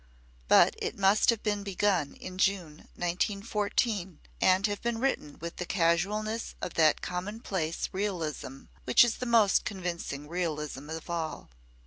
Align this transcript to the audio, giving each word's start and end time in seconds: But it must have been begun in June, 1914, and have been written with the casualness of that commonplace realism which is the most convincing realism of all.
But 0.47 0.73
it 0.79 0.97
must 0.97 1.29
have 1.29 1.43
been 1.43 1.61
begun 1.61 2.15
in 2.15 2.39
June, 2.39 2.87
1914, 2.95 4.19
and 4.41 4.65
have 4.65 4.81
been 4.81 4.97
written 4.97 5.37
with 5.37 5.57
the 5.57 5.65
casualness 5.67 6.55
of 6.59 6.73
that 6.73 7.03
commonplace 7.03 7.87
realism 7.91 8.63
which 8.85 9.05
is 9.05 9.17
the 9.17 9.27
most 9.27 9.63
convincing 9.63 10.27
realism 10.27 10.89
of 10.89 11.07
all. 11.07 11.51